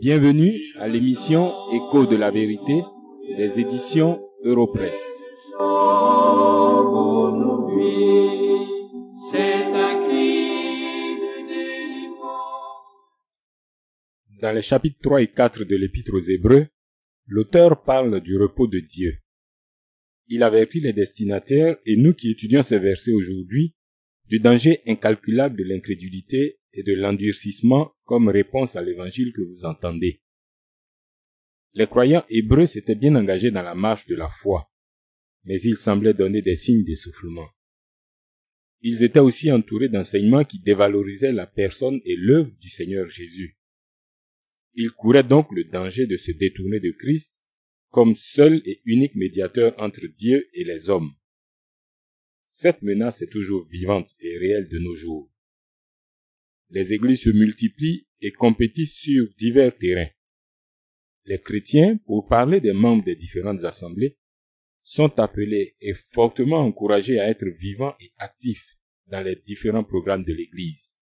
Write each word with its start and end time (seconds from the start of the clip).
Bienvenue 0.00 0.58
à 0.78 0.88
l'émission 0.88 1.52
Écho 1.72 2.06
de 2.06 2.16
la 2.16 2.30
vérité 2.30 2.82
des 3.36 3.60
éditions 3.60 4.20
Europresse. 4.44 5.20
Dans 14.40 14.52
les 14.54 14.62
chapitres 14.62 14.98
3 15.02 15.20
et 15.20 15.26
4 15.28 15.64
de 15.64 15.76
l'Épître 15.76 16.14
aux 16.14 16.18
Hébreux, 16.18 16.66
l'auteur 17.26 17.82
parle 17.82 18.20
du 18.20 18.38
repos 18.38 18.68
de 18.68 18.80
Dieu. 18.80 19.18
Il 20.32 20.44
avertit 20.44 20.78
les 20.78 20.92
destinataires 20.92 21.76
et 21.84 21.96
nous 21.96 22.14
qui 22.14 22.30
étudions 22.30 22.62
ces 22.62 22.78
versets 22.78 23.12
aujourd'hui 23.12 23.74
du 24.26 24.38
danger 24.38 24.80
incalculable 24.86 25.58
de 25.58 25.64
l'incrédulité 25.64 26.60
et 26.72 26.84
de 26.84 26.92
l'endurcissement 26.94 27.92
comme 28.04 28.28
réponse 28.28 28.76
à 28.76 28.82
l'évangile 28.82 29.32
que 29.32 29.42
vous 29.42 29.64
entendez. 29.64 30.22
Les 31.74 31.88
croyants 31.88 32.24
hébreux 32.30 32.68
s'étaient 32.68 32.94
bien 32.94 33.16
engagés 33.16 33.50
dans 33.50 33.62
la 33.62 33.74
marche 33.74 34.06
de 34.06 34.14
la 34.14 34.28
foi, 34.28 34.70
mais 35.42 35.60
ils 35.62 35.76
semblaient 35.76 36.14
donner 36.14 36.42
des 36.42 36.54
signes 36.54 36.84
d'essoufflement. 36.84 37.48
Ils 38.82 39.02
étaient 39.02 39.18
aussi 39.18 39.50
entourés 39.50 39.88
d'enseignements 39.88 40.44
qui 40.44 40.60
dévalorisaient 40.60 41.32
la 41.32 41.48
personne 41.48 42.00
et 42.04 42.14
l'œuvre 42.14 42.52
du 42.60 42.70
Seigneur 42.70 43.08
Jésus. 43.08 43.58
Ils 44.74 44.92
couraient 44.92 45.24
donc 45.24 45.48
le 45.50 45.64
danger 45.64 46.06
de 46.06 46.16
se 46.16 46.30
détourner 46.30 46.78
de 46.78 46.92
Christ 46.92 47.39
comme 47.90 48.14
seul 48.14 48.62
et 48.64 48.80
unique 48.84 49.14
médiateur 49.14 49.74
entre 49.78 50.06
Dieu 50.06 50.48
et 50.54 50.64
les 50.64 50.90
hommes. 50.90 51.12
Cette 52.46 52.82
menace 52.82 53.22
est 53.22 53.30
toujours 53.30 53.66
vivante 53.68 54.14
et 54.20 54.38
réelle 54.38 54.68
de 54.68 54.78
nos 54.78 54.94
jours 54.94 55.30
les 56.70 56.92
églises 56.92 57.22
se 57.22 57.30
multiplient 57.30 58.06
et 58.20 58.32
compétissent 58.32 58.96
sur 58.96 59.26
divers 59.38 59.76
terrains. 59.76 60.10
Les 61.24 61.40
chrétiens, 61.40 61.98
pour 62.06 62.28
parler 62.28 62.60
des 62.60 62.72
membres 62.72 63.04
des 63.04 63.16
différentes 63.16 63.64
assemblées, 63.64 64.16
sont 64.82 65.18
appelés 65.18 65.76
et 65.80 65.94
fortement 65.94 66.64
encouragés 66.64 67.20
à 67.20 67.28
être 67.28 67.46
vivants 67.46 67.94
et 68.00 68.12
actifs 68.18 68.76
dans 69.06 69.20
les 69.20 69.36
différents 69.36 69.84
programmes 69.84 70.24
de 70.24 70.32
l'Église. 70.32 70.94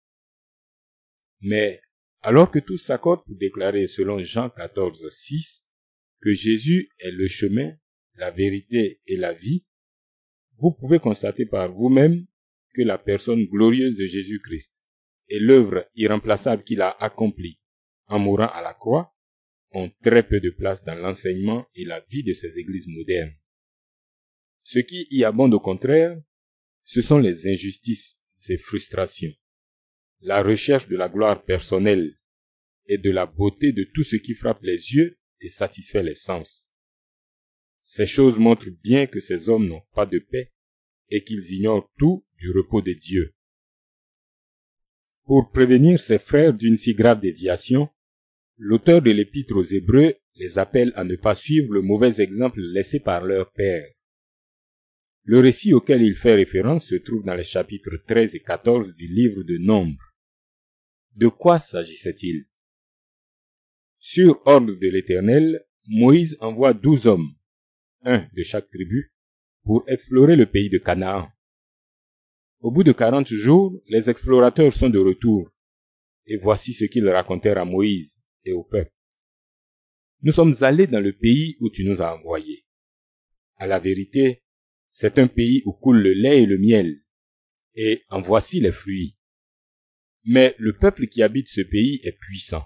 Mais 1.42 1.82
alors 2.22 2.50
que 2.50 2.60
tous 2.60 2.78
s'accordent 2.78 3.24
pour 3.26 3.36
déclarer 3.36 3.88
selon 3.88 4.20
Jean 4.20 4.50
14, 4.50 5.10
6 5.10 5.66
que 6.22 6.34
Jésus 6.34 6.90
est 7.00 7.12
le 7.12 7.28
chemin, 7.28 7.76
la 8.16 8.32
vérité 8.32 9.02
et 9.06 9.16
la 9.16 9.34
vie, 9.34 9.66
vous 10.58 10.72
pouvez 10.72 11.00
constater 11.00 11.46
par 11.46 11.72
vous-même 11.72 12.26
que 12.74 12.82
la 12.82 12.98
personne 12.98 13.46
glorieuse 13.46 13.96
de 13.96 14.06
Jésus-Christ 14.06 14.82
et 15.30 15.40
l'œuvre 15.40 15.88
irremplaçable 15.96 16.64
qu'il 16.64 16.82
a 16.82 16.90
accomplie 17.04 17.60
en 18.08 18.20
mourant 18.20 18.50
à 18.50 18.62
la 18.62 18.74
croix 18.74 19.14
ont 19.72 19.92
très 20.02 20.24
peu 20.24 20.40
de 20.40 20.50
place 20.50 20.84
dans 20.84 20.96
l'enseignement 20.96 21.68
et 21.76 21.86
la 21.86 22.00
vie 22.10 22.24
de 22.24 22.34
ces 22.34 22.58
églises 22.58 22.88
modernes. 22.88 23.36
Ce 24.64 24.80
qui 24.80 25.08
y 25.12 25.24
abonde 25.24 25.54
au 25.54 25.60
contraire, 25.60 26.18
ce 26.84 27.02
sont 27.02 27.20
les 27.20 27.48
injustices 27.48 28.18
et 28.50 28.58
frustrations, 28.58 29.34
la 30.22 30.42
recherche 30.42 30.88
de 30.88 30.96
la 30.96 31.10
gloire 31.10 31.44
personnelle 31.44 32.18
et 32.86 32.98
de 32.98 33.12
la 33.12 33.26
beauté 33.26 33.74
de 33.74 33.84
tout 33.94 34.04
ce 34.04 34.16
qui 34.16 34.34
frappe 34.34 34.62
les 34.64 34.94
yeux 34.94 35.17
et 35.42 35.50
satisfait 35.50 36.04
les 36.04 36.16
sens. 36.16 36.68
Ces 37.82 38.06
choses 38.06 38.38
montrent 38.38 38.70
bien 38.84 39.08
que 39.08 39.20
ces 39.20 39.50
hommes 39.50 39.68
n'ont 39.68 39.84
pas 39.94 40.06
de 40.06 40.20
paix 40.20 40.52
et 41.10 41.24
qu'ils 41.24 41.54
ignorent 41.54 41.90
tout 41.98 42.26
du 42.38 42.52
repos 42.52 42.82
de 42.82 42.94
Dieu. 42.94 43.34
Pour 45.26 45.52
prévenir 45.52 46.00
ses 46.00 46.20
frères 46.20 46.54
d'une 46.54 46.78
si 46.78 46.94
grave 46.94 47.20
déviation, 47.20 47.90
l'auteur 48.58 49.02
de 49.02 49.12
l'épître 49.12 49.56
aux 49.56 49.64
Hébreux 49.64 50.16
les 50.36 50.58
appelle 50.58 50.92
à 50.96 51.04
ne 51.04 51.16
pas 51.16 51.36
suivre 51.36 51.74
le 51.74 51.82
mauvais 51.82 52.22
exemple 52.22 52.60
laissé 52.62 53.00
par 53.00 53.24
leur 53.24 53.52
père. 53.52 53.88
Le 55.24 55.40
récit 55.40 55.74
auquel 55.74 56.02
il 56.02 56.16
fait 56.16 56.36
référence 56.36 56.88
se 56.88 56.96
trouve 56.96 57.24
dans 57.24 57.36
les 57.36 57.44
chapitres 57.44 57.98
13 58.08 58.36
et 58.36 58.40
14 58.40 58.96
du 58.96 59.08
livre 59.08 59.44
de 59.44 59.58
Nombre. 59.58 60.14
De 61.16 61.28
quoi 61.28 61.60
s'agissait-il? 61.60 62.46
Sur 64.10 64.42
ordre 64.46 64.74
de 64.74 64.88
l'Éternel, 64.88 65.66
Moïse 65.86 66.38
envoie 66.40 66.74
douze 66.74 67.08
hommes, 67.08 67.36
un 68.04 68.26
de 68.32 68.42
chaque 68.42 68.70
tribu, 68.70 69.12
pour 69.66 69.84
explorer 69.90 70.38
le 70.38 70.46
pays 70.46 70.70
de 70.70 70.78
Canaan. 70.78 71.30
Au 72.62 72.72
bout 72.72 72.86
de 72.86 72.94
quarante 72.94 73.28
jours, 73.28 73.84
les 73.90 74.10
explorateurs 74.10 74.72
sont 74.72 74.90
de 74.90 74.98
retour, 74.98 75.52
et 76.26 76.38
voici 76.38 76.72
ce 76.72 76.86
qu'ils 76.86 77.10
racontèrent 77.10 77.58
à 77.58 77.66
Moïse 77.66 78.22
et 78.46 78.54
au 78.54 78.64
peuple. 78.64 78.94
Nous 80.22 80.32
sommes 80.32 80.56
allés 80.62 80.88
dans 80.88 81.02
le 81.02 81.12
pays 81.12 81.58
où 81.60 81.70
tu 81.70 81.84
nous 81.84 82.02
as 82.02 82.16
envoyés. 82.16 82.66
À 83.58 83.68
la 83.68 83.78
vérité, 83.78 84.42
c'est 84.90 85.20
un 85.20 85.28
pays 85.28 85.64
où 85.66 85.74
coule 85.74 86.02
le 86.02 86.14
lait 86.14 86.44
et 86.44 86.46
le 86.46 86.58
miel, 86.58 87.02
et 87.76 88.04
en 88.08 88.22
voici 88.22 88.62
les 88.62 88.72
fruits. 88.72 89.18
Mais 90.24 90.56
le 90.60 90.78
peuple 90.78 91.08
qui 91.08 91.22
habite 91.24 91.50
ce 91.50 91.60
pays 91.60 92.00
est 92.04 92.18
puissant. 92.18 92.64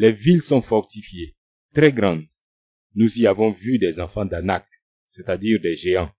Les 0.00 0.12
villes 0.12 0.42
sont 0.42 0.62
fortifiées, 0.62 1.34
très 1.74 1.92
grandes. 1.92 2.30
Nous 2.94 3.18
y 3.18 3.26
avons 3.26 3.50
vu 3.50 3.80
des 3.80 3.98
enfants 3.98 4.24
d'Anak, 4.24 4.64
c'est-à-dire 5.10 5.60
des 5.60 5.74
géants. 5.74 6.12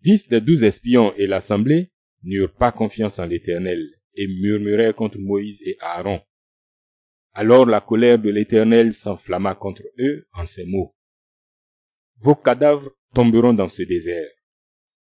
Dix 0.00 0.26
des 0.28 0.40
douze 0.40 0.64
espions 0.64 1.14
et 1.16 1.26
l'assemblée 1.26 1.92
n'eurent 2.22 2.54
pas 2.54 2.72
confiance 2.72 3.18
en 3.18 3.26
l'Éternel 3.26 3.86
et 4.14 4.26
murmurèrent 4.26 4.94
contre 4.94 5.18
Moïse 5.18 5.60
et 5.66 5.76
Aaron. 5.80 6.22
Alors 7.34 7.66
la 7.66 7.82
colère 7.82 8.18
de 8.18 8.30
l'Éternel 8.30 8.94
s'enflamma 8.94 9.54
contre 9.54 9.82
eux 9.98 10.26
en 10.32 10.46
ces 10.46 10.64
mots. 10.64 10.96
Vos 12.16 12.34
cadavres 12.34 12.96
tomberont 13.12 13.52
dans 13.52 13.68
ce 13.68 13.82
désert. 13.82 14.30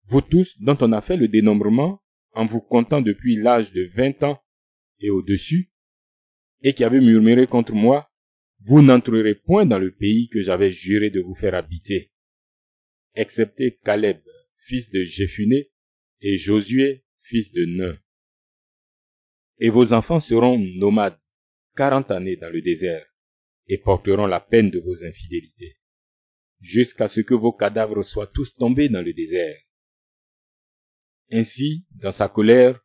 Vous 0.06 0.22
tous 0.22 0.58
dont 0.62 0.78
on 0.80 0.90
a 0.92 1.02
fait 1.02 1.18
le 1.18 1.28
dénombrement 1.28 2.00
en 2.32 2.46
vous 2.46 2.62
comptant 2.62 3.02
depuis 3.02 3.36
l'âge 3.36 3.74
de 3.74 3.84
vingt 3.94 4.22
ans 4.22 4.40
et 5.00 5.10
au-dessus, 5.10 5.70
et 6.62 6.72
qui 6.74 6.84
avez 6.84 7.00
murmuré 7.00 7.46
contre 7.46 7.74
moi, 7.74 8.10
vous 8.60 8.82
n'entrerez 8.82 9.34
point 9.34 9.66
dans 9.66 9.78
le 9.78 9.92
pays 9.92 10.28
que 10.28 10.42
j'avais 10.42 10.70
juré 10.70 11.10
de 11.10 11.20
vous 11.20 11.34
faire 11.34 11.54
habiter, 11.54 12.12
excepté 13.14 13.78
Caleb, 13.84 14.20
fils 14.66 14.90
de 14.90 15.02
Jéphuné, 15.02 15.70
et 16.20 16.36
Josué, 16.36 17.04
fils 17.22 17.52
de 17.52 17.64
Nun. 17.64 17.98
Et 19.58 19.70
vos 19.70 19.92
enfants 19.92 20.20
seront 20.20 20.58
nomades, 20.58 21.18
quarante 21.76 22.10
années 22.10 22.36
dans 22.36 22.52
le 22.52 22.62
désert, 22.62 23.06
et 23.68 23.78
porteront 23.78 24.26
la 24.26 24.40
peine 24.40 24.70
de 24.70 24.80
vos 24.80 25.04
infidélités, 25.04 25.76
jusqu'à 26.60 27.08
ce 27.08 27.20
que 27.20 27.34
vos 27.34 27.52
cadavres 27.52 28.02
soient 28.02 28.26
tous 28.26 28.54
tombés 28.54 28.88
dans 28.88 29.02
le 29.02 29.12
désert. 29.12 29.60
Ainsi, 31.30 31.84
dans 31.90 32.12
sa 32.12 32.28
colère, 32.28 32.80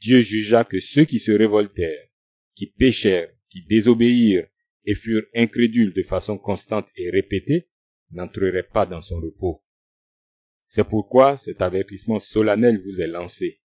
Dieu 0.00 0.20
jugea 0.20 0.64
que 0.64 0.80
ceux 0.80 1.04
qui 1.04 1.18
se 1.18 1.32
révoltèrent, 1.32 2.09
qui 2.60 2.66
péchèrent, 2.66 3.32
qui 3.48 3.62
désobéirent 3.62 4.46
et 4.84 4.94
furent 4.94 5.24
incrédules 5.34 5.94
de 5.94 6.02
façon 6.02 6.36
constante 6.36 6.90
et 6.94 7.08
répétée, 7.08 7.70
n'entreraient 8.10 8.68
pas 8.68 8.84
dans 8.84 9.00
son 9.00 9.18
repos. 9.18 9.64
C'est 10.60 10.84
pourquoi 10.84 11.36
cet 11.36 11.62
avertissement 11.62 12.18
solennel 12.18 12.78
vous 12.82 13.00
est 13.00 13.06
lancé. 13.06 13.62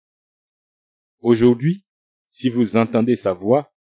Aujourd'hui, 1.22 1.86
si 2.28 2.50
vous 2.50 2.76
entendez 2.76 3.16
sa 3.16 3.32
voix, 3.32 3.74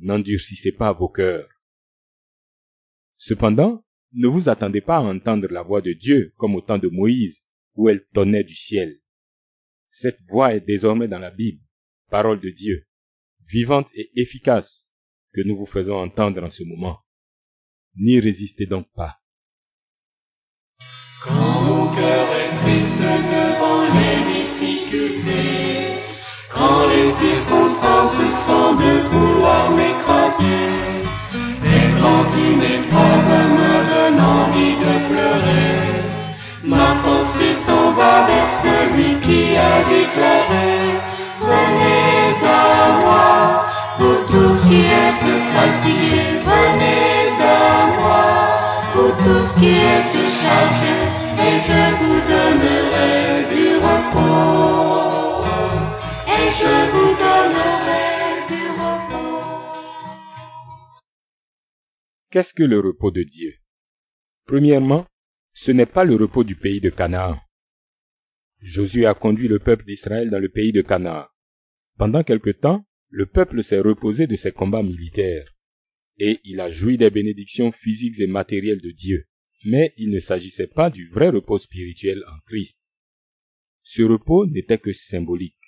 n'endurcissez 0.00 0.72
pas 0.72 0.92
vos 0.92 1.08
cœurs. 1.08 1.48
Cependant, 3.16 3.82
ne 4.12 4.28
vous 4.28 4.50
attendez 4.50 4.82
pas 4.82 4.98
à 4.98 5.00
entendre 5.02 5.48
la 5.48 5.62
voix 5.62 5.80
de 5.80 5.94
Dieu 5.94 6.34
comme 6.36 6.56
au 6.56 6.60
temps 6.60 6.76
de 6.76 6.88
Moïse, 6.88 7.42
où 7.74 7.88
elle 7.88 8.04
tonnait 8.08 8.44
du 8.44 8.54
ciel. 8.54 9.00
Cette 9.88 10.20
voix 10.28 10.54
est 10.54 10.60
désormais 10.60 11.08
dans 11.08 11.20
la 11.20 11.30
Bible, 11.30 11.62
parole 12.10 12.40
de 12.42 12.50
Dieu, 12.50 12.86
vivante 13.48 13.90
et 13.94 14.10
efficace, 14.16 14.86
que 15.32 15.40
nous 15.42 15.56
vous 15.56 15.66
faisons 15.66 15.96
entendre 15.96 16.42
en 16.42 16.50
ce 16.50 16.62
moment. 16.64 17.00
N'y 17.96 18.20
résistez 18.20 18.66
donc 18.66 18.86
pas. 18.94 19.18
Quand 21.22 21.60
mon 21.62 21.86
cœur 21.94 22.26
est 22.42 22.54
triste 22.62 22.98
devant 22.98 23.84
les 23.96 24.16
difficultés, 24.34 25.98
quand 26.50 26.88
les 26.88 27.10
circonstances 27.12 28.34
semblent 28.46 29.02
vouloir 29.12 29.70
m'écraser, 29.70 30.68
et 31.74 31.84
quand 32.00 32.28
une 32.48 32.62
épreuve 32.78 33.30
me 33.58 33.74
donne 33.92 34.20
envie 34.20 34.76
de 34.84 34.94
pleurer, 35.08 35.72
ma 36.64 36.96
pensée 37.02 37.54
s'en 37.54 37.92
va 37.92 38.26
vers 38.26 38.50
celui 38.50 39.20
qui 39.20 39.56
a 39.56 39.84
déclaré, 39.84 40.71
Et 44.72 44.80
je 56.50 56.72
vous 56.90 57.12
donnerai 57.22 58.02
du 58.48 58.66
repos. 58.78 59.54
Qu'est-ce 62.30 62.54
que 62.54 62.62
le 62.62 62.80
repos 62.80 63.10
de 63.10 63.24
Dieu? 63.24 63.52
Premièrement, 64.46 65.04
ce 65.52 65.72
n'est 65.72 65.84
pas 65.84 66.04
le 66.04 66.16
repos 66.16 66.44
du 66.44 66.56
pays 66.56 66.80
de 66.80 66.88
Canaan. 66.88 67.38
Josué 68.62 69.04
a 69.04 69.12
conduit 69.12 69.48
le 69.48 69.58
peuple 69.58 69.84
d'Israël 69.84 70.30
dans 70.30 70.38
le 70.38 70.48
pays 70.48 70.72
de 70.72 70.80
Canaan. 70.80 71.26
Pendant 71.98 72.22
quelque 72.22 72.48
temps, 72.50 72.86
le 73.12 73.26
peuple 73.26 73.62
s'est 73.62 73.78
reposé 73.78 74.26
de 74.26 74.36
ses 74.36 74.52
combats 74.52 74.82
militaires 74.82 75.46
et 76.18 76.40
il 76.44 76.60
a 76.60 76.70
joui 76.70 76.96
des 76.96 77.10
bénédictions 77.10 77.70
physiques 77.70 78.20
et 78.20 78.26
matérielles 78.26 78.80
de 78.80 78.90
Dieu. 78.90 79.26
Mais 79.64 79.92
il 79.98 80.10
ne 80.10 80.18
s'agissait 80.18 80.66
pas 80.66 80.88
du 80.88 81.08
vrai 81.10 81.28
repos 81.28 81.58
spirituel 81.58 82.24
en 82.26 82.38
Christ. 82.46 82.90
Ce 83.82 84.02
repos 84.02 84.46
n'était 84.46 84.78
que 84.78 84.94
symbolique. 84.94 85.58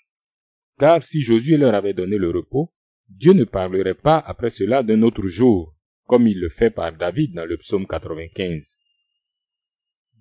Car 0.79 1.05
si 1.05 1.21
Josué 1.21 1.59
leur 1.59 1.75
avait 1.75 1.93
donné 1.93 2.17
le 2.17 2.31
repos, 2.31 2.73
Dieu 3.11 3.35
ne 3.35 3.45
parlerait 3.45 3.95
pas 3.95 4.19
après 4.19 4.49
cela 4.51 4.83
d'un 4.83 5.03
autre 5.03 5.29
jour, 5.29 5.77
comme 6.07 6.27
il 6.27 6.41
le 6.41 6.49
fait 6.49 6.71
par 6.71 6.97
David 6.97 7.35
dans 7.35 7.45
le 7.45 7.59
psaume 7.59 7.87
95. 7.87 8.79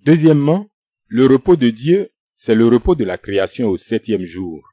Deuxièmement, 0.03 0.69
le 1.07 1.25
repos 1.25 1.55
de 1.55 1.69
Dieu, 1.69 2.09
c'est 2.35 2.55
le 2.55 2.67
repos 2.67 2.95
de 2.95 3.05
la 3.05 3.17
création 3.17 3.69
au 3.69 3.77
septième 3.77 4.25
jour. 4.25 4.72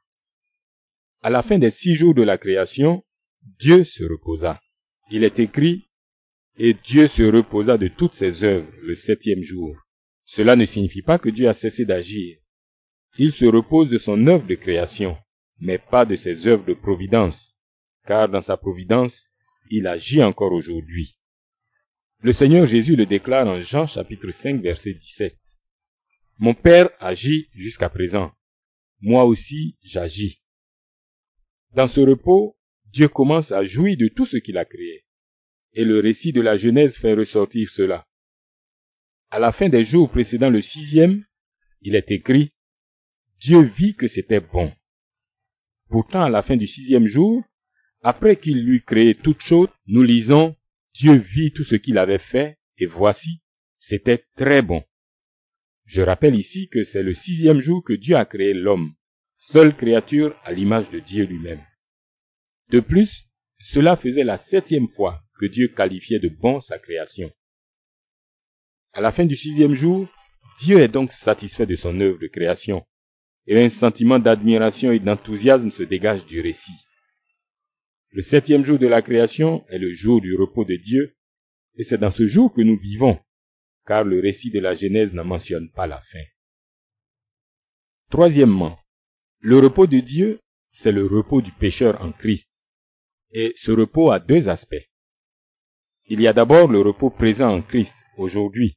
À 1.23 1.29
la 1.29 1.43
fin 1.43 1.59
des 1.59 1.69
six 1.69 1.93
jours 1.93 2.15
de 2.15 2.23
la 2.23 2.39
création, 2.39 3.03
Dieu 3.59 3.83
se 3.83 4.03
reposa. 4.03 4.59
Il 5.11 5.23
est 5.23 5.37
écrit, 5.37 5.87
et 6.57 6.73
Dieu 6.73 7.05
se 7.05 7.21
reposa 7.21 7.77
de 7.77 7.87
toutes 7.87 8.15
ses 8.15 8.43
œuvres 8.43 8.71
le 8.81 8.95
septième 8.95 9.43
jour. 9.43 9.75
Cela 10.25 10.55
ne 10.55 10.65
signifie 10.65 11.03
pas 11.03 11.19
que 11.19 11.29
Dieu 11.29 11.47
a 11.47 11.53
cessé 11.53 11.85
d'agir. 11.85 12.37
Il 13.19 13.31
se 13.31 13.45
repose 13.45 13.89
de 13.89 13.99
son 13.99 14.25
œuvre 14.25 14.47
de 14.47 14.55
création, 14.55 15.15
mais 15.59 15.77
pas 15.77 16.05
de 16.05 16.15
ses 16.15 16.47
œuvres 16.47 16.65
de 16.65 16.73
providence, 16.73 17.55
car 18.07 18.27
dans 18.27 18.41
sa 18.41 18.57
providence, 18.57 19.25
il 19.69 19.85
agit 19.85 20.23
encore 20.23 20.53
aujourd'hui. 20.53 21.19
Le 22.23 22.33
Seigneur 22.33 22.65
Jésus 22.65 22.95
le 22.95 23.05
déclare 23.05 23.47
en 23.47 23.61
Jean 23.61 23.85
chapitre 23.85 24.31
5 24.31 24.59
verset 24.61 24.95
17. 24.95 25.37
Mon 26.39 26.55
Père 26.55 26.89
agit 26.99 27.47
jusqu'à 27.53 27.89
présent. 27.89 28.31
Moi 29.01 29.23
aussi 29.25 29.77
j'agis. 29.83 30.40
Dans 31.73 31.87
ce 31.87 32.01
repos, 32.01 32.57
Dieu 32.91 33.07
commence 33.07 33.51
à 33.51 33.63
jouir 33.63 33.95
de 33.97 34.09
tout 34.09 34.25
ce 34.25 34.37
qu'il 34.37 34.57
a 34.57 34.65
créé. 34.65 35.05
Et 35.73 35.85
le 35.85 35.99
récit 35.99 36.33
de 36.33 36.41
la 36.41 36.57
Genèse 36.57 36.97
fait 36.97 37.13
ressortir 37.13 37.69
cela. 37.69 38.05
À 39.29 39.39
la 39.39 39.53
fin 39.53 39.69
des 39.69 39.85
jours 39.85 40.09
précédant 40.09 40.49
le 40.49 40.61
sixième, 40.61 41.25
il 41.81 41.95
est 41.95 42.11
écrit, 42.11 42.51
Dieu 43.39 43.61
vit 43.61 43.95
que 43.95 44.09
c'était 44.09 44.41
bon. 44.41 44.73
Pourtant, 45.89 46.23
à 46.23 46.29
la 46.29 46.43
fin 46.43 46.57
du 46.57 46.67
sixième 46.67 47.05
jour, 47.05 47.41
après 48.01 48.35
qu'il 48.35 48.67
eut 48.67 48.83
créé 48.83 49.15
toutes 49.15 49.41
choses, 49.41 49.69
nous 49.87 50.03
lisons, 50.03 50.55
Dieu 50.93 51.13
vit 51.13 51.53
tout 51.53 51.63
ce 51.63 51.75
qu'il 51.75 51.97
avait 51.97 52.17
fait, 52.17 52.57
et 52.77 52.85
voici, 52.85 53.41
c'était 53.77 54.25
très 54.35 54.61
bon. 54.61 54.83
Je 55.85 56.01
rappelle 56.01 56.35
ici 56.35 56.67
que 56.67 56.83
c'est 56.83 57.03
le 57.03 57.13
sixième 57.13 57.61
jour 57.61 57.83
que 57.83 57.93
Dieu 57.93 58.15
a 58.15 58.25
créé 58.25 58.53
l'homme, 58.53 58.93
seule 59.51 59.75
créature 59.75 60.33
à 60.45 60.53
l'image 60.53 60.89
de 60.91 60.99
Dieu 60.99 61.25
lui-même. 61.25 61.61
De 62.69 62.79
plus, 62.79 63.25
cela 63.59 63.97
faisait 63.97 64.23
la 64.23 64.37
septième 64.37 64.87
fois 64.87 65.21
que 65.37 65.45
Dieu 65.45 65.67
qualifiait 65.67 66.19
de 66.19 66.29
bon 66.29 66.61
sa 66.61 66.79
création. 66.79 67.29
À 68.93 69.01
la 69.01 69.11
fin 69.11 69.25
du 69.25 69.35
sixième 69.35 69.73
jour, 69.73 70.07
Dieu 70.59 70.79
est 70.79 70.87
donc 70.87 71.11
satisfait 71.11 71.65
de 71.65 71.75
son 71.75 71.99
œuvre 71.99 72.17
de 72.17 72.27
création, 72.27 72.85
et 73.45 73.61
un 73.61 73.67
sentiment 73.67 74.19
d'admiration 74.19 74.93
et 74.93 74.99
d'enthousiasme 74.99 75.69
se 75.69 75.83
dégage 75.83 76.25
du 76.25 76.39
récit. 76.39 76.79
Le 78.11 78.21
septième 78.21 78.63
jour 78.63 78.79
de 78.79 78.87
la 78.87 79.01
création 79.01 79.65
est 79.67 79.79
le 79.79 79.93
jour 79.93 80.21
du 80.21 80.33
repos 80.33 80.63
de 80.63 80.77
Dieu, 80.77 81.17
et 81.75 81.83
c'est 81.83 81.97
dans 81.97 82.11
ce 82.11 82.25
jour 82.25 82.53
que 82.53 82.61
nous 82.61 82.77
vivons, 82.77 83.19
car 83.85 84.05
le 84.05 84.21
récit 84.21 84.49
de 84.49 84.59
la 84.59 84.75
Genèse 84.75 85.13
n'en 85.13 85.25
mentionne 85.25 85.69
pas 85.71 85.87
la 85.87 85.99
fin. 85.99 86.23
Troisièmement, 88.09 88.77
le 89.41 89.57
repos 89.57 89.87
de 89.87 89.99
Dieu, 89.99 90.39
c'est 90.71 90.91
le 90.91 91.07
repos 91.07 91.41
du 91.41 91.51
pécheur 91.51 91.99
en 92.01 92.11
Christ. 92.11 92.63
Et 93.31 93.53
ce 93.55 93.71
repos 93.71 94.11
a 94.11 94.19
deux 94.19 94.49
aspects. 94.49 94.87
Il 96.05 96.21
y 96.21 96.27
a 96.27 96.33
d'abord 96.33 96.67
le 96.67 96.79
repos 96.79 97.09
présent 97.09 97.51
en 97.51 97.61
Christ, 97.63 97.95
aujourd'hui. 98.17 98.75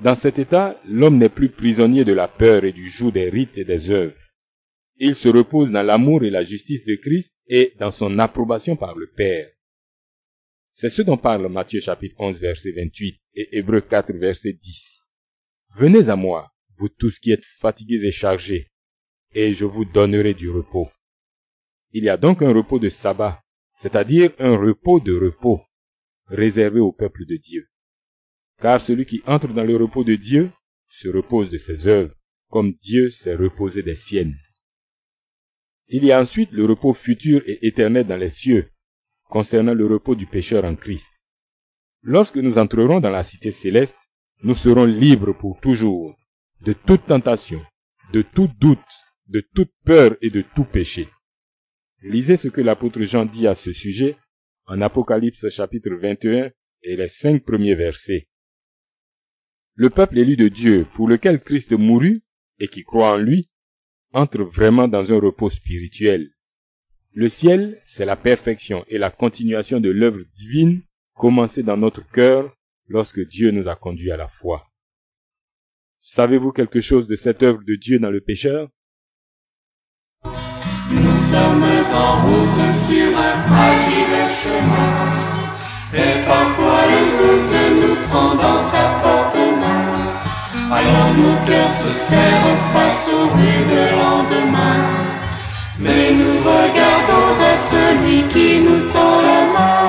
Dans 0.00 0.14
cet 0.14 0.38
état, 0.38 0.78
l'homme 0.86 1.16
n'est 1.16 1.30
plus 1.30 1.48
prisonnier 1.48 2.04
de 2.04 2.12
la 2.12 2.28
peur 2.28 2.64
et 2.64 2.72
du 2.72 2.88
joug 2.88 3.12
des 3.12 3.30
rites 3.30 3.56
et 3.56 3.64
des 3.64 3.90
œuvres. 3.90 4.16
Il 4.96 5.14
se 5.14 5.28
repose 5.28 5.70
dans 5.70 5.82
l'amour 5.82 6.22
et 6.22 6.30
la 6.30 6.44
justice 6.44 6.84
de 6.84 6.96
Christ 6.96 7.34
et 7.46 7.74
dans 7.78 7.90
son 7.90 8.18
approbation 8.18 8.76
par 8.76 8.94
le 8.94 9.10
Père. 9.10 9.50
C'est 10.72 10.90
ce 10.90 11.00
dont 11.00 11.16
parle 11.16 11.48
Matthieu 11.48 11.80
chapitre 11.80 12.16
11 12.18 12.40
verset 12.40 12.72
28 12.72 13.18
et 13.34 13.58
Hébreu 13.58 13.80
4 13.80 14.12
verset 14.12 14.52
10. 14.52 15.02
Venez 15.76 16.10
à 16.10 16.16
moi, 16.16 16.52
vous 16.76 16.90
tous 16.90 17.18
qui 17.18 17.32
êtes 17.32 17.44
fatigués 17.44 18.04
et 18.04 18.12
chargés, 18.12 18.70
et 19.32 19.52
je 19.52 19.64
vous 19.64 19.84
donnerai 19.84 20.34
du 20.34 20.50
repos. 20.50 20.88
Il 21.92 22.04
y 22.04 22.08
a 22.08 22.16
donc 22.16 22.42
un 22.42 22.52
repos 22.52 22.78
de 22.78 22.88
sabbat, 22.88 23.42
c'est-à-dire 23.76 24.32
un 24.38 24.56
repos 24.56 25.00
de 25.00 25.16
repos, 25.18 25.60
réservé 26.26 26.80
au 26.80 26.92
peuple 26.92 27.26
de 27.26 27.36
Dieu. 27.36 27.66
Car 28.60 28.80
celui 28.80 29.06
qui 29.06 29.22
entre 29.26 29.48
dans 29.48 29.64
le 29.64 29.76
repos 29.76 30.04
de 30.04 30.16
Dieu 30.16 30.50
se 30.86 31.08
repose 31.08 31.50
de 31.50 31.58
ses 31.58 31.86
œuvres, 31.86 32.14
comme 32.48 32.72
Dieu 32.74 33.10
s'est 33.10 33.34
reposé 33.34 33.82
des 33.82 33.94
siennes. 33.94 34.36
Il 35.88 36.04
y 36.04 36.12
a 36.12 36.20
ensuite 36.20 36.52
le 36.52 36.64
repos 36.64 36.92
futur 36.92 37.42
et 37.46 37.66
éternel 37.66 38.06
dans 38.06 38.16
les 38.16 38.30
cieux, 38.30 38.70
concernant 39.28 39.74
le 39.74 39.86
repos 39.86 40.14
du 40.14 40.26
pécheur 40.26 40.64
en 40.64 40.76
Christ. 40.76 41.26
Lorsque 42.02 42.36
nous 42.36 42.58
entrerons 42.58 43.00
dans 43.00 43.10
la 43.10 43.24
cité 43.24 43.50
céleste, 43.50 44.10
nous 44.42 44.54
serons 44.54 44.84
libres 44.84 45.32
pour 45.32 45.58
toujours 45.60 46.16
de 46.62 46.72
toute 46.72 47.06
tentation, 47.06 47.64
de 48.12 48.22
tout 48.22 48.48
doute, 48.58 48.78
de 49.30 49.40
toute 49.40 49.72
peur 49.84 50.16
et 50.20 50.30
de 50.30 50.42
tout 50.42 50.64
péché. 50.64 51.08
Lisez 52.02 52.36
ce 52.36 52.48
que 52.48 52.60
l'apôtre 52.60 53.02
Jean 53.02 53.26
dit 53.26 53.46
à 53.46 53.54
ce 53.54 53.72
sujet 53.72 54.16
en 54.66 54.80
Apocalypse 54.80 55.48
chapitre 55.50 55.90
21 55.94 56.50
et 56.82 56.96
les 56.96 57.08
cinq 57.08 57.44
premiers 57.44 57.76
versets. 57.76 58.28
Le 59.74 59.88
peuple 59.88 60.18
élu 60.18 60.36
de 60.36 60.48
Dieu 60.48 60.84
pour 60.94 61.06
lequel 61.08 61.40
Christ 61.40 61.72
mourut 61.72 62.22
et 62.58 62.66
qui 62.66 62.82
croit 62.82 63.12
en 63.12 63.18
lui 63.18 63.48
entre 64.12 64.42
vraiment 64.42 64.88
dans 64.88 65.12
un 65.12 65.20
repos 65.20 65.48
spirituel. 65.48 66.30
Le 67.12 67.28
ciel, 67.28 67.80
c'est 67.86 68.04
la 68.04 68.16
perfection 68.16 68.84
et 68.88 68.98
la 68.98 69.12
continuation 69.12 69.78
de 69.78 69.90
l'œuvre 69.90 70.24
divine 70.34 70.82
commencée 71.14 71.62
dans 71.62 71.76
notre 71.76 72.04
cœur 72.10 72.52
lorsque 72.88 73.20
Dieu 73.28 73.52
nous 73.52 73.68
a 73.68 73.76
conduits 73.76 74.10
à 74.10 74.16
la 74.16 74.28
foi. 74.28 74.66
Savez-vous 75.98 76.50
quelque 76.50 76.80
chose 76.80 77.06
de 77.06 77.14
cette 77.14 77.44
œuvre 77.44 77.62
de 77.64 77.76
Dieu 77.76 78.00
dans 78.00 78.10
le 78.10 78.20
pécheur? 78.20 78.68
Sommes 81.30 81.64
en 82.06 82.12
route 82.26 82.64
sur 82.86 83.08
un 83.28 83.36
fragile 83.46 84.20
chemin. 84.40 84.98
Et 86.02 86.14
parfois 86.32 86.82
le 86.92 87.02
doute 87.18 87.56
nous 87.80 87.96
prend 88.06 88.34
dans 88.44 88.60
sa 88.72 88.84
forte 89.00 89.36
main. 89.62 89.86
Alors 90.78 91.12
nos 91.22 91.38
cœurs 91.48 91.76
se 91.82 91.92
serrent 92.08 92.60
face 92.72 93.08
au 93.16 93.22
rude 93.36 93.76
lendemain? 94.00 94.82
Mais 95.78 96.06
nous 96.20 96.36
regardons 96.52 97.30
à 97.50 97.54
celui 97.72 98.18
qui 98.32 98.50
nous 98.66 98.82
tend 98.94 99.16
la 99.30 99.42
main. 99.56 99.88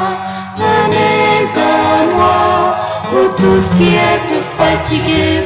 Venez 0.61 1.43
à 1.57 2.15
moi, 2.15 2.77
vous 3.11 3.29
tous 3.41 3.67
qui 3.77 3.89
êtes 4.13 4.35
fatigués, 4.57 5.41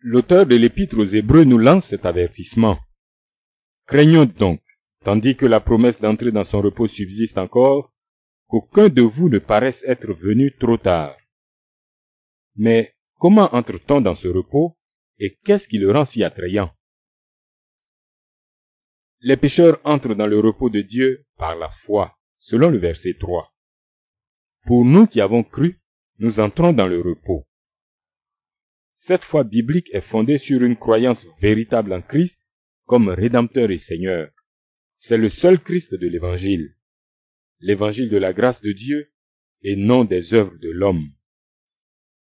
L'auteur 0.00 0.46
de 0.46 0.56
l'épître 0.56 0.98
aux 0.98 1.04
Hébreux 1.04 1.44
nous 1.44 1.58
lance 1.58 1.86
cet 1.86 2.04
avertissement. 2.04 2.78
Craignons 3.86 4.26
donc, 4.26 4.60
tandis 5.02 5.34
que 5.34 5.46
la 5.46 5.60
promesse 5.60 6.00
d'entrer 6.00 6.30
dans 6.30 6.44
son 6.44 6.60
repos 6.60 6.86
subsiste 6.86 7.38
encore, 7.38 7.90
qu'aucun 8.48 8.88
de 8.88 9.02
vous 9.02 9.30
ne 9.30 9.38
paraisse 9.38 9.82
être 9.86 10.12
venu 10.12 10.54
trop 10.58 10.76
tard. 10.76 11.16
Mais 12.56 12.94
comment 13.18 13.54
entre-t-on 13.54 14.02
dans 14.02 14.14
ce 14.14 14.28
repos? 14.28 14.75
Et 15.18 15.38
qu'est-ce 15.44 15.68
qui 15.68 15.78
le 15.78 15.90
rend 15.90 16.04
si 16.04 16.22
attrayant? 16.24 16.74
Les 19.20 19.36
pécheurs 19.36 19.80
entrent 19.84 20.14
dans 20.14 20.26
le 20.26 20.38
repos 20.38 20.70
de 20.70 20.82
Dieu 20.82 21.26
par 21.36 21.56
la 21.56 21.70
foi, 21.70 22.16
selon 22.36 22.70
le 22.70 22.78
verset 22.78 23.14
3. 23.18 23.52
Pour 24.66 24.84
nous 24.84 25.06
qui 25.06 25.20
avons 25.20 25.42
cru, 25.42 25.76
nous 26.18 26.40
entrons 26.40 26.72
dans 26.72 26.86
le 26.86 27.00
repos. 27.00 27.46
Cette 28.96 29.24
foi 29.24 29.44
biblique 29.44 29.94
est 29.94 30.00
fondée 30.00 30.38
sur 30.38 30.62
une 30.62 30.76
croyance 30.76 31.26
véritable 31.40 31.92
en 31.92 32.02
Christ 32.02 32.46
comme 32.84 33.08
Rédempteur 33.08 33.70
et 33.70 33.78
Seigneur. 33.78 34.30
C'est 34.96 35.18
le 35.18 35.28
seul 35.28 35.60
Christ 35.60 35.94
de 35.94 36.06
l'Évangile. 36.06 36.74
L'Évangile 37.60 38.08
de 38.08 38.16
la 38.16 38.32
grâce 38.32 38.60
de 38.60 38.72
Dieu 38.72 39.12
et 39.62 39.76
non 39.76 40.04
des 40.04 40.34
œuvres 40.34 40.56
de 40.58 40.70
l'homme. 40.70 41.10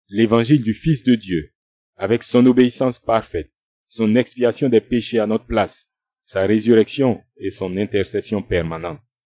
L'évangile 0.08 0.62
du 0.62 0.74
Fils 0.74 1.02
de 1.04 1.14
Dieu, 1.14 1.54
avec 2.00 2.22
son 2.22 2.46
obéissance 2.46 2.98
parfaite, 2.98 3.52
son 3.86 4.16
expiation 4.16 4.70
des 4.70 4.80
péchés 4.80 5.18
à 5.18 5.26
notre 5.26 5.44
place, 5.44 5.92
sa 6.24 6.46
résurrection 6.46 7.22
et 7.36 7.50
son 7.50 7.76
intercession 7.76 8.42
permanente. 8.42 9.20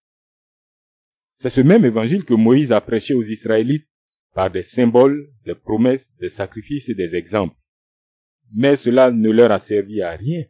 C'est 1.35 1.51
ce 1.51 1.61
même 1.61 1.85
évangile 1.85 2.25
que 2.25 2.35
Moïse 2.35 2.73
a 2.73 2.81
prêché 2.81 3.15
aux 3.15 3.23
Israélites 3.23 3.89
par 4.35 4.51
des 4.51 4.65
symboles, 4.65 5.33
des 5.45 5.55
promesses, 5.55 6.13
des 6.17 6.29
sacrifices 6.29 6.89
et 6.89 6.97
des 6.97 7.15
exemples. 7.15 7.57
Mais 8.57 8.75
cela 8.75 9.13
ne 9.13 9.31
leur 9.31 9.53
a 9.53 9.61
servi 9.61 10.03
à 10.03 10.11
rien, 10.11 10.43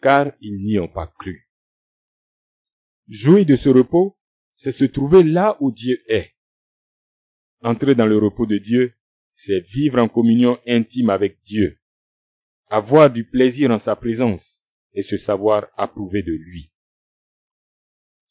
car 0.00 0.30
ils 0.40 0.60
n'y 0.60 0.78
ont 0.78 0.86
pas 0.86 1.12
cru. 1.18 1.50
Jouer 3.08 3.44
de 3.44 3.56
ce 3.56 3.68
repos, 3.68 4.16
c'est 4.54 4.70
se 4.70 4.84
trouver 4.84 5.24
là 5.24 5.56
où 5.58 5.72
Dieu 5.72 5.98
est. 6.06 6.36
Entrer 7.62 7.96
dans 7.96 8.06
le 8.06 8.18
repos 8.18 8.46
de 8.46 8.58
Dieu, 8.58 8.94
c'est 9.40 9.60
vivre 9.60 10.00
en 10.00 10.08
communion 10.08 10.58
intime 10.66 11.10
avec 11.10 11.40
Dieu, 11.42 11.78
avoir 12.70 13.08
du 13.08 13.22
plaisir 13.22 13.70
en 13.70 13.78
sa 13.78 13.94
présence 13.94 14.64
et 14.94 15.02
se 15.02 15.16
savoir 15.16 15.68
approuvé 15.76 16.24
de 16.24 16.32
lui. 16.32 16.72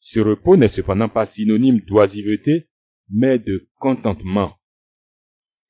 Ce 0.00 0.20
repos 0.20 0.58
n'est 0.58 0.68
cependant 0.68 1.08
pas 1.08 1.24
synonyme 1.24 1.80
d'oisiveté, 1.80 2.68
mais 3.08 3.38
de 3.38 3.70
contentement. 3.76 4.54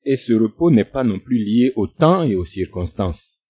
Et 0.03 0.17
ce 0.17 0.33
repos 0.33 0.71
n'est 0.71 0.83
pas 0.83 1.05
non 1.05 1.19
plus 1.19 1.37
lié 1.37 1.71
au 1.77 1.87
temps 1.87 2.23
et 2.23 2.35
aux 2.35 2.43
circonstances. 2.43 3.41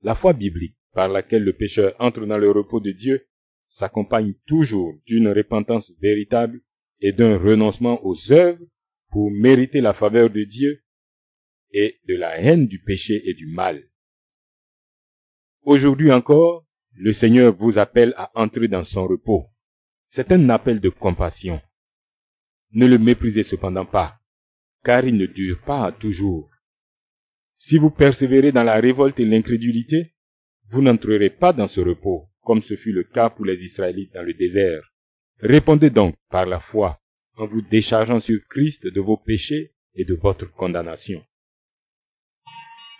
La 0.00 0.14
foi 0.14 0.32
biblique 0.32 0.78
par 0.92 1.10
laquelle 1.10 1.44
le 1.44 1.52
pécheur 1.52 1.94
entre 1.98 2.24
dans 2.24 2.38
le 2.38 2.50
repos 2.50 2.80
de 2.80 2.92
Dieu 2.92 3.28
s'accompagne 3.66 4.32
toujours 4.46 4.94
d'une 5.04 5.28
repentance 5.28 5.92
véritable 6.00 6.62
et 7.00 7.12
d'un 7.12 7.36
renoncement 7.36 8.02
aux 8.06 8.32
œuvres 8.32 8.64
pour 9.10 9.30
mériter 9.30 9.80
la 9.80 9.92
faveur 9.92 10.30
de 10.30 10.44
Dieu 10.44 10.82
et 11.72 12.00
de 12.08 12.14
la 12.14 12.38
haine 12.40 12.66
du 12.66 12.80
péché 12.80 13.22
et 13.28 13.34
du 13.34 13.46
mal. 13.46 13.82
Aujourd'hui 15.62 16.12
encore, 16.12 16.64
le 16.92 17.12
Seigneur 17.12 17.54
vous 17.54 17.78
appelle 17.78 18.14
à 18.16 18.30
entrer 18.34 18.68
dans 18.68 18.84
son 18.84 19.06
repos. 19.06 19.44
C'est 20.08 20.32
un 20.32 20.48
appel 20.48 20.80
de 20.80 20.88
compassion. 20.88 21.60
Ne 22.72 22.86
le 22.86 22.98
méprisez 22.98 23.42
cependant 23.42 23.84
pas, 23.84 24.18
car 24.84 25.04
il 25.04 25.16
ne 25.16 25.26
dure 25.26 25.60
pas 25.62 25.92
toujours. 25.92 26.50
Si 27.54 27.78
vous 27.78 27.90
persévérez 27.90 28.52
dans 28.52 28.62
la 28.62 28.80
révolte 28.80 29.18
et 29.18 29.24
l'incrédulité, 29.24 30.14
vous 30.70 30.82
n'entrerez 30.82 31.30
pas 31.30 31.52
dans 31.52 31.66
ce 31.66 31.80
repos, 31.80 32.28
comme 32.42 32.62
ce 32.62 32.76
fut 32.76 32.92
le 32.92 33.04
cas 33.04 33.30
pour 33.30 33.44
les 33.44 33.64
Israélites 33.64 34.12
dans 34.14 34.22
le 34.22 34.34
désert. 34.34 34.82
Répondez 35.40 35.90
donc 35.90 36.14
par 36.30 36.46
la 36.46 36.60
foi, 36.60 37.00
en 37.36 37.46
vous 37.46 37.62
déchargeant 37.62 38.18
sur 38.18 38.40
Christ 38.48 38.86
de 38.86 39.00
vos 39.00 39.16
péchés 39.16 39.72
et 39.94 40.04
de 40.04 40.14
votre 40.14 40.50
condamnation. 40.52 41.22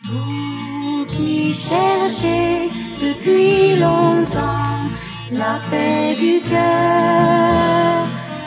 Vous 0.04 1.06
qui 1.06 1.54
cherchez 1.54 2.68
depuis 3.00 3.80
longtemps 3.80 4.90
la 5.32 5.60
paix 5.70 6.14
du 6.16 6.40
cœur, 6.48 8.06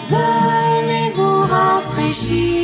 venez 0.10 1.12
vous 1.14 1.42
rafraîchir 1.42 2.59